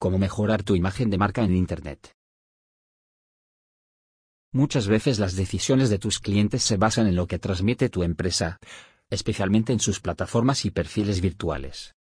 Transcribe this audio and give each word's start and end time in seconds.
Cómo 0.00 0.16
mejorar 0.16 0.62
tu 0.62 0.76
imagen 0.76 1.10
de 1.10 1.18
marca 1.18 1.42
en 1.42 1.56
Internet. 1.56 2.12
Muchas 4.52 4.86
veces 4.86 5.18
las 5.18 5.34
decisiones 5.34 5.90
de 5.90 5.98
tus 5.98 6.20
clientes 6.20 6.62
se 6.62 6.76
basan 6.76 7.08
en 7.08 7.16
lo 7.16 7.26
que 7.26 7.40
transmite 7.40 7.88
tu 7.88 8.04
empresa, 8.04 8.58
especialmente 9.10 9.72
en 9.72 9.80
sus 9.80 9.98
plataformas 9.98 10.64
y 10.64 10.70
perfiles 10.70 11.20
virtuales. 11.20 11.96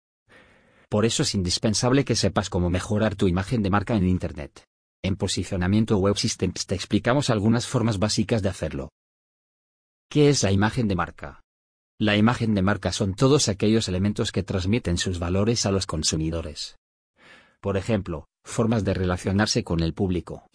Por 0.89 1.05
eso 1.05 1.23
es 1.23 1.37
indispensable 1.37 2.05
que 2.05 2.17
sepas 2.17 2.51
cómo 2.51 2.69
mejorar 2.69 3.15
tu 3.15 3.29
imagen 3.29 3.63
de 3.63 3.71
marca 3.71 3.95
en 3.95 4.09
Internet. 4.09 4.65
En 5.01 5.15
Posicionamiento 5.15 5.97
Web 5.99 6.17
Systems 6.17 6.67
te 6.67 6.75
explicamos 6.75 7.31
algunas 7.31 7.69
formas 7.69 8.01
básicas 8.01 8.43
de 8.43 8.49
hacerlo. 8.49 8.89
¿Qué 10.11 10.31
es 10.31 10.43
la 10.43 10.51
imagen 10.51 10.89
de 10.89 10.97
marca? 10.97 11.43
La 12.01 12.17
imagen 12.17 12.57
de 12.57 12.63
marca 12.63 12.91
son 12.91 13.15
todos 13.15 13.49
aquellos 13.49 13.87
elementos 13.87 14.33
que 14.33 14.43
transmiten 14.43 14.99
sus 14.99 15.21
valores 15.21 15.65
a 15.65 15.71
los 15.71 15.87
consumidores. 15.87 16.77
Por 17.65 17.79
ejemplo, 17.79 18.29
formas 18.45 18.85
de 18.85 18.93
relacionarse 18.93 19.65
con 19.65 19.81
el 19.81 19.95
público, 19.95 20.51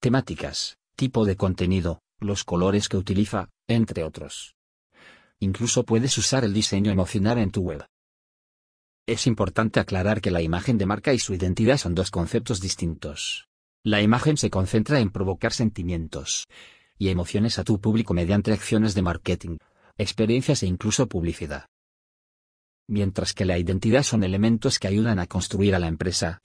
temáticas, 0.00 0.78
tipo 0.96 1.26
de 1.26 1.36
contenido, 1.36 2.00
los 2.20 2.42
colores 2.42 2.88
que 2.88 2.96
utiliza, 2.96 3.50
entre 3.68 4.02
otros. 4.02 4.54
Incluso 5.40 5.84
puedes 5.84 6.16
usar 6.16 6.42
el 6.42 6.54
diseño 6.54 6.90
emocional 6.90 7.36
en 7.36 7.50
tu 7.50 7.60
web. 7.60 7.84
Es 9.06 9.26
importante 9.26 9.78
aclarar 9.78 10.22
que 10.22 10.30
la 10.30 10.40
imagen 10.40 10.78
de 10.78 10.86
marca 10.86 11.12
y 11.12 11.18
su 11.18 11.34
identidad 11.34 11.76
son 11.76 11.94
dos 11.94 12.10
conceptos 12.10 12.62
distintos. 12.62 13.46
La 13.82 14.00
imagen 14.00 14.38
se 14.38 14.48
concentra 14.48 15.00
en 15.00 15.10
provocar 15.10 15.52
sentimientos 15.52 16.46
y 16.96 17.10
emociones 17.10 17.58
a 17.58 17.64
tu 17.64 17.78
público 17.78 18.14
mediante 18.14 18.54
acciones 18.54 18.94
de 18.94 19.02
marketing, 19.02 19.58
experiencias 19.98 20.62
e 20.62 20.66
incluso 20.66 21.08
publicidad 21.08 21.66
mientras 22.86 23.32
que 23.32 23.44
la 23.44 23.58
identidad 23.58 24.02
son 24.02 24.24
elementos 24.24 24.78
que 24.78 24.88
ayudan 24.88 25.18
a 25.18 25.26
construir 25.26 25.74
a 25.74 25.78
la 25.78 25.88
empresa, 25.88 26.40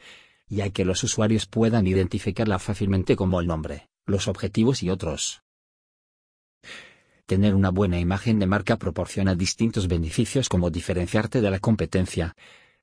y 0.47 0.61
a 0.61 0.71
que 0.71 0.85
los 0.85 1.03
usuarios 1.03 1.45
puedan 1.45 1.85
identificarla 1.85 2.59
fácilmente 2.59 3.15
como 3.15 3.39
el 3.39 3.47
nombre, 3.47 3.87
los 4.05 4.27
objetivos 4.27 4.81
y 4.83 4.89
otros. 4.89 5.41
Tener 7.25 7.53
una 7.53 7.69
buena 7.69 7.99
imagen 7.99 8.39
de 8.39 8.47
marca 8.47 8.77
proporciona 8.77 9.35
distintos 9.35 9.87
beneficios 9.87 10.49
como 10.49 10.71
diferenciarte 10.71 11.41
de 11.41 11.51
la 11.51 11.59
competencia, 11.59 12.33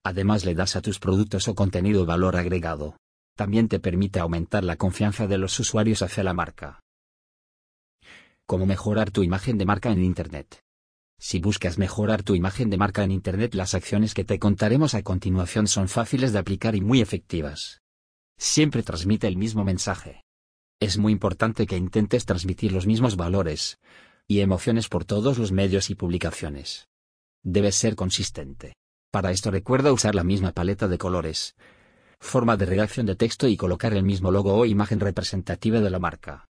además 0.04 0.44
le 0.44 0.54
das 0.54 0.76
a 0.76 0.82
tus 0.82 1.00
productos 1.00 1.48
o 1.48 1.56
contenido 1.56 2.06
valor 2.06 2.36
agregado. 2.36 2.96
También 3.36 3.68
te 3.68 3.80
permite 3.80 4.20
aumentar 4.20 4.62
la 4.62 4.76
confianza 4.76 5.26
de 5.26 5.36
los 5.36 5.58
usuarios 5.58 6.00
hacia 6.02 6.22
la 6.22 6.32
marca. 6.32 6.80
Cómo 8.46 8.64
mejorar 8.64 9.10
tu 9.10 9.24
imagen 9.24 9.58
de 9.58 9.66
marca 9.66 9.90
en 9.90 10.04
Internet. 10.04 10.62
Si 11.18 11.38
buscas 11.40 11.78
mejorar 11.78 12.22
tu 12.22 12.34
imagen 12.34 12.70
de 12.70 12.76
marca 12.76 13.02
en 13.02 13.10
Internet, 13.10 13.54
las 13.54 13.74
acciones 13.74 14.14
que 14.14 14.24
te 14.24 14.38
contaremos 14.38 14.94
a 14.94 15.02
continuación 15.02 15.66
son 15.66 15.88
fáciles 15.88 16.32
de 16.32 16.38
aplicar 16.38 16.74
y 16.74 16.80
muy 16.80 17.00
efectivas. 17.00 17.80
Siempre 18.38 18.82
transmite 18.82 19.26
el 19.26 19.36
mismo 19.36 19.64
mensaje. 19.64 20.22
Es 20.78 20.98
muy 20.98 21.12
importante 21.12 21.66
que 21.66 21.76
intentes 21.76 22.26
transmitir 22.26 22.72
los 22.72 22.86
mismos 22.86 23.16
valores 23.16 23.78
y 24.28 24.40
emociones 24.40 24.88
por 24.88 25.04
todos 25.04 25.38
los 25.38 25.52
medios 25.52 25.88
y 25.88 25.94
publicaciones. 25.94 26.88
Debes 27.42 27.76
ser 27.76 27.96
consistente. 27.96 28.74
Para 29.10 29.30
esto 29.30 29.50
recuerda 29.50 29.92
usar 29.92 30.14
la 30.14 30.24
misma 30.24 30.52
paleta 30.52 30.88
de 30.88 30.98
colores, 30.98 31.54
forma 32.20 32.56
de 32.56 32.66
redacción 32.66 33.06
de 33.06 33.16
texto 33.16 33.48
y 33.48 33.56
colocar 33.56 33.94
el 33.94 34.02
mismo 34.02 34.30
logo 34.30 34.54
o 34.54 34.66
imagen 34.66 35.00
representativa 35.00 35.80
de 35.80 35.90
la 35.90 35.98
marca. 35.98 36.44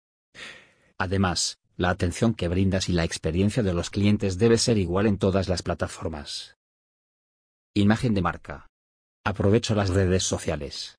Además, 0.97 1.59
la 1.77 1.89
atención 1.89 2.33
que 2.33 2.47
brindas 2.47 2.87
y 2.87 2.93
la 2.93 3.03
experiencia 3.03 3.61
de 3.61 3.73
los 3.73 3.89
clientes 3.89 4.37
debe 4.37 4.57
ser 4.57 4.77
igual 4.77 5.07
en 5.07 5.17
todas 5.17 5.49
las 5.49 5.61
plataformas. 5.61 6.55
Imagen 7.73 8.13
de 8.13 8.21
marca. 8.21 8.69
Aprovecho 9.25 9.75
las 9.75 9.89
redes 9.89 10.23
sociales. 10.23 10.97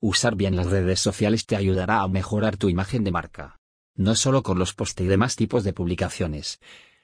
Usar 0.00 0.36
bien 0.36 0.54
las 0.54 0.66
redes 0.66 1.00
sociales 1.00 1.46
te 1.46 1.56
ayudará 1.56 2.02
a 2.02 2.08
mejorar 2.08 2.56
tu 2.56 2.68
imagen 2.68 3.02
de 3.02 3.10
marca. 3.10 3.56
No 3.96 4.14
solo 4.14 4.42
con 4.42 4.58
los 4.58 4.74
posts 4.74 5.02
y 5.02 5.06
demás 5.06 5.34
tipos 5.34 5.64
de 5.64 5.72
publicaciones, 5.72 6.60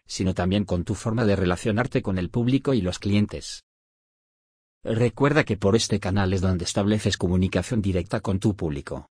sino 0.06 0.34
también 0.34 0.64
con 0.64 0.84
tu 0.84 0.94
forma 0.94 1.24
de 1.24 1.36
relacionarte 1.36 2.02
con 2.02 2.18
el 2.18 2.30
público 2.30 2.72
y 2.72 2.80
los 2.80 2.98
clientes. 2.98 3.64
Recuerda 4.84 5.44
que 5.44 5.56
por 5.56 5.74
este 5.74 5.98
canal 5.98 6.32
es 6.32 6.40
donde 6.40 6.64
estableces 6.64 7.16
comunicación 7.16 7.82
directa 7.82 8.20
con 8.20 8.38
tu 8.38 8.54
público. 8.54 9.10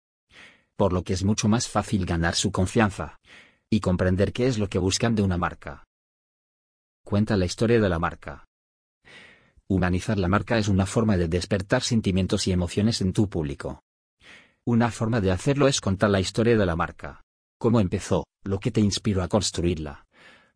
Por 0.75 0.91
lo 0.91 1.03
que 1.03 1.13
es 1.13 1.23
mucho 1.23 1.47
más 1.47 1.67
fácil 1.67 2.05
ganar 2.05 2.33
su 2.33 2.51
confianza 2.51 3.19
y 3.71 3.79
comprender 3.79 4.33
qué 4.33 4.47
es 4.47 4.59
lo 4.59 4.67
que 4.67 4.79
buscan 4.79 5.15
de 5.15 5.23
una 5.23 5.37
marca. 5.37 5.85
Cuenta 7.05 7.37
la 7.37 7.45
historia 7.45 7.79
de 7.79 7.89
la 7.89 7.99
marca. 7.99 8.45
Humanizar 9.69 10.19
la 10.19 10.27
marca 10.27 10.57
es 10.57 10.67
una 10.67 10.85
forma 10.85 11.15
de 11.15 11.29
despertar 11.29 11.81
sentimientos 11.81 12.45
y 12.47 12.51
emociones 12.51 12.99
en 12.99 13.13
tu 13.13 13.29
público. 13.29 13.81
Una 14.65 14.91
forma 14.91 15.21
de 15.21 15.31
hacerlo 15.31 15.69
es 15.69 15.79
contar 15.79 16.09
la 16.09 16.19
historia 16.19 16.57
de 16.57 16.65
la 16.65 16.75
marca. 16.75 17.21
Cómo 17.57 17.79
empezó, 17.79 18.25
lo 18.43 18.59
que 18.59 18.71
te 18.71 18.81
inspiró 18.81 19.23
a 19.23 19.29
construirla. 19.29 20.05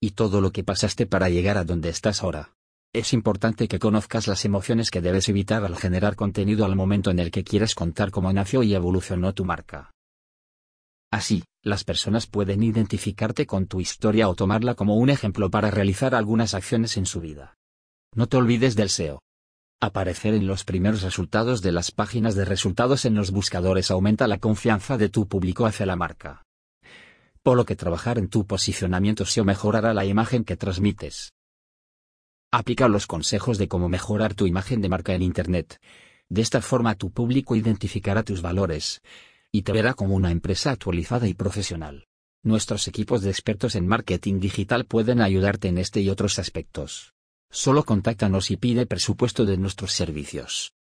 Y 0.02 0.12
todo 0.12 0.42
lo 0.42 0.52
que 0.52 0.66
pasaste 0.66 1.06
para 1.06 1.30
llegar 1.30 1.58
a 1.58 1.64
donde 1.64 1.90
estás 1.90 2.22
ahora. 2.22 2.54
Es 2.94 3.14
importante 3.14 3.70
que 3.70 3.80
conozcas 3.80 4.28
las 4.28 4.44
emociones 4.44 4.92
que 4.92 5.02
debes 5.02 5.30
evitar 5.30 5.64
al 5.64 5.78
generar 5.78 6.18
contenido 6.18 6.66
al 6.66 6.76
momento 6.76 7.12
en 7.12 7.20
el 7.20 7.32
que 7.32 7.46
quieres 7.46 7.76
contar 7.76 8.12
cómo 8.12 8.32
nació 8.34 8.62
y 8.62 8.76
evolucionó 8.76 9.34
tu 9.34 9.46
marca. 9.46 9.92
Así, 11.12 11.44
las 11.66 11.84
personas 11.84 12.28
pueden 12.28 12.62
identificarte 12.62 13.48
con 13.48 13.66
tu 13.66 13.82
historia 13.82 14.30
o 14.30 14.36
tomarla 14.36 14.76
como 14.76 14.98
un 14.98 15.10
ejemplo 15.10 15.50
para 15.50 15.72
realizar 15.72 16.14
algunas 16.14 16.54
acciones 16.54 16.96
en 16.96 17.08
su 17.08 17.22
vida. 17.22 17.56
No 18.14 18.28
te 18.28 18.38
olvides 18.38 18.76
del 18.76 18.92
SEO. 18.92 19.24
Aparecer 19.82 20.36
en 20.36 20.46
los 20.46 20.64
primeros 20.64 21.02
resultados 21.02 21.64
de 21.64 21.72
las 21.72 21.90
páginas 21.90 22.36
de 22.36 22.46
resultados 22.46 23.04
en 23.06 23.16
los 23.16 23.32
buscadores 23.32 23.90
aumenta 23.90 24.28
la 24.28 24.38
confianza 24.38 25.00
de 25.00 25.10
tu 25.10 25.28
público 25.28 25.66
hacia 25.66 25.88
la 25.88 25.96
marca. 25.96 26.44
Por 27.42 27.58
lo 27.58 27.66
que 27.66 27.76
trabajar 27.76 28.20
en 28.20 28.30
tu 28.30 28.46
posicionamiento 28.46 29.26
SEO 29.26 29.44
mejorará 29.44 29.96
la 29.96 30.06
imagen 30.06 30.44
que 30.44 30.58
transmites. 30.58 31.34
Aplica 32.52 32.88
los 32.88 33.08
consejos 33.08 33.58
de 33.58 33.68
cómo 33.68 33.90
mejorar 33.90 34.36
tu 34.36 34.46
imagen 34.46 34.82
de 34.82 34.90
marca 34.90 35.16
en 35.16 35.24
Internet. 35.24 35.80
De 36.30 36.44
esta 36.44 36.62
forma 36.62 36.94
tu 36.94 37.10
público 37.10 37.56
identificará 37.56 38.22
tus 38.22 38.44
valores, 38.44 39.02
y 39.56 39.62
te 39.62 39.72
verá 39.72 39.94
como 39.94 40.16
una 40.16 40.32
empresa 40.32 40.72
actualizada 40.72 41.30
y 41.30 41.34
profesional. 41.34 42.08
Nuestros 42.44 42.90
equipos 42.90 43.22
de 43.22 43.30
expertos 43.30 43.76
en 43.76 43.88
marketing 43.88 44.42
digital 44.42 44.84
pueden 44.84 45.22
ayudarte 45.22 45.70
en 45.70 45.78
este 45.78 46.02
y 46.02 46.10
otros 46.10 46.40
aspectos. 46.40 47.14
Solo 47.50 47.86
contáctanos 47.86 48.52
y 48.52 48.58
pide 48.58 48.86
presupuesto 48.86 49.46
de 49.46 49.58
nuestros 49.58 49.94
servicios. 49.94 50.75